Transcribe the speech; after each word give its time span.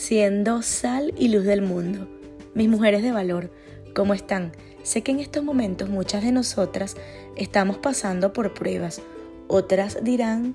siendo 0.00 0.62
sal 0.62 1.12
y 1.18 1.28
luz 1.28 1.44
del 1.44 1.60
mundo. 1.60 2.08
Mis 2.54 2.70
mujeres 2.70 3.02
de 3.02 3.12
valor, 3.12 3.50
¿cómo 3.94 4.14
están? 4.14 4.52
Sé 4.82 5.02
que 5.02 5.12
en 5.12 5.20
estos 5.20 5.44
momentos 5.44 5.90
muchas 5.90 6.24
de 6.24 6.32
nosotras 6.32 6.96
estamos 7.36 7.76
pasando 7.76 8.32
por 8.32 8.54
pruebas, 8.54 9.02
otras 9.46 10.02
dirán 10.02 10.54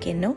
que 0.00 0.14
no. 0.14 0.34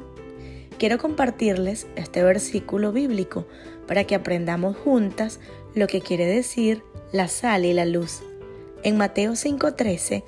Quiero 0.78 0.98
compartirles 0.98 1.88
este 1.96 2.22
versículo 2.22 2.92
bíblico 2.92 3.48
para 3.88 4.04
que 4.04 4.16
aprendamos 4.16 4.76
juntas 4.76 5.40
lo 5.74 5.88
que 5.88 6.02
quiere 6.02 6.26
decir 6.26 6.84
la 7.14 7.30
sal 7.30 7.64
y 7.64 7.72
la 7.72 7.86
luz. 7.86 8.24
En 8.84 8.98
Mateo 8.98 9.38
5:13 9.38 10.26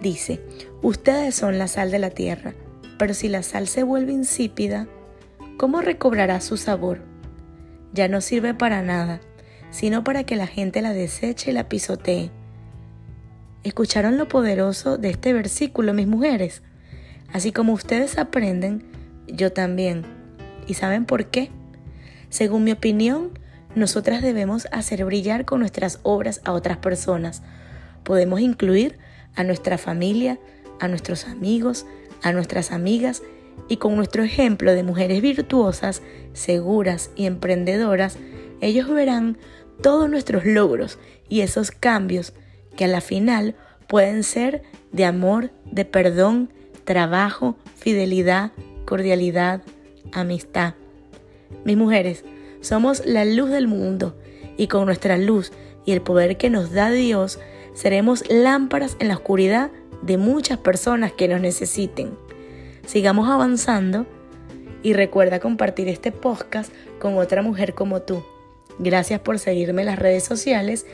dice, 0.00 0.40
ustedes 0.82 1.36
son 1.36 1.56
la 1.56 1.68
sal 1.68 1.92
de 1.92 2.00
la 2.00 2.10
tierra, 2.10 2.54
pero 2.98 3.14
si 3.14 3.28
la 3.28 3.44
sal 3.44 3.68
se 3.68 3.84
vuelve 3.84 4.10
insípida, 4.10 4.88
¿cómo 5.56 5.82
recobrará 5.82 6.40
su 6.40 6.56
sabor? 6.56 7.11
Ya 7.92 8.08
no 8.08 8.20
sirve 8.20 8.54
para 8.54 8.82
nada, 8.82 9.20
sino 9.70 10.02
para 10.04 10.24
que 10.24 10.36
la 10.36 10.46
gente 10.46 10.82
la 10.82 10.92
deseche 10.92 11.50
y 11.50 11.54
la 11.54 11.68
pisotee. 11.68 12.30
¿Escucharon 13.64 14.18
lo 14.18 14.28
poderoso 14.28 14.98
de 14.98 15.10
este 15.10 15.32
versículo, 15.32 15.94
mis 15.94 16.06
mujeres? 16.06 16.62
Así 17.32 17.52
como 17.52 17.72
ustedes 17.72 18.18
aprenden, 18.18 18.84
yo 19.26 19.52
también. 19.52 20.04
¿Y 20.66 20.74
saben 20.74 21.04
por 21.04 21.26
qué? 21.26 21.50
Según 22.28 22.64
mi 22.64 22.72
opinión, 22.72 23.38
nosotras 23.74 24.22
debemos 24.22 24.66
hacer 24.72 25.04
brillar 25.04 25.44
con 25.44 25.60
nuestras 25.60 26.00
obras 26.02 26.40
a 26.44 26.52
otras 26.52 26.78
personas. 26.78 27.42
Podemos 28.04 28.40
incluir 28.40 28.98
a 29.34 29.44
nuestra 29.44 29.78
familia, 29.78 30.38
a 30.80 30.88
nuestros 30.88 31.26
amigos, 31.26 31.86
a 32.22 32.32
nuestras 32.32 32.72
amigas 32.72 33.22
y 33.68 33.76
con 33.76 33.96
nuestro 33.96 34.22
ejemplo 34.22 34.72
de 34.72 34.82
mujeres 34.82 35.22
virtuosas, 35.22 36.02
seguras 36.32 37.10
y 37.16 37.26
emprendedoras, 37.26 38.18
ellos 38.60 38.88
verán 38.88 39.38
todos 39.82 40.08
nuestros 40.08 40.44
logros 40.44 40.98
y 41.28 41.40
esos 41.40 41.70
cambios 41.70 42.32
que 42.76 42.84
a 42.84 42.88
la 42.88 43.00
final 43.00 43.54
pueden 43.86 44.22
ser 44.22 44.62
de 44.92 45.04
amor, 45.04 45.50
de 45.70 45.84
perdón, 45.84 46.50
trabajo, 46.84 47.56
fidelidad, 47.76 48.52
cordialidad, 48.84 49.62
amistad. 50.12 50.74
Mis 51.64 51.76
mujeres, 51.76 52.24
somos 52.60 53.04
la 53.06 53.24
luz 53.24 53.50
del 53.50 53.68
mundo 53.68 54.16
y 54.56 54.68
con 54.68 54.86
nuestra 54.86 55.18
luz 55.18 55.52
y 55.84 55.92
el 55.92 56.02
poder 56.02 56.36
que 56.36 56.50
nos 56.50 56.72
da 56.72 56.90
Dios, 56.90 57.38
seremos 57.74 58.24
lámparas 58.30 58.96
en 59.00 59.08
la 59.08 59.14
oscuridad 59.14 59.70
de 60.02 60.18
muchas 60.18 60.58
personas 60.58 61.12
que 61.12 61.28
nos 61.28 61.40
necesiten. 61.40 62.16
Sigamos 62.86 63.28
avanzando 63.28 64.06
y 64.82 64.92
recuerda 64.92 65.40
compartir 65.40 65.88
este 65.88 66.12
podcast 66.12 66.72
con 66.98 67.16
otra 67.18 67.42
mujer 67.42 67.74
como 67.74 68.02
tú. 68.02 68.24
Gracias 68.78 69.20
por 69.20 69.38
seguirme 69.38 69.82
en 69.82 69.86
las 69.86 69.98
redes 69.98 70.24
sociales 70.24 70.86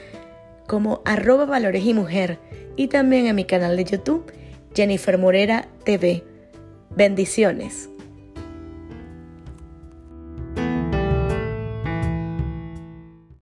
como 0.66 1.00
arroba 1.04 1.46
valores 1.46 1.84
y 1.84 1.94
mujer 1.94 2.38
y 2.76 2.88
también 2.88 3.26
en 3.26 3.36
mi 3.36 3.44
canal 3.44 3.76
de 3.76 3.84
YouTube 3.84 4.30
Jennifer 4.74 5.18
Morera 5.18 5.68
TV. 5.84 6.24
Bendiciones. 6.94 7.88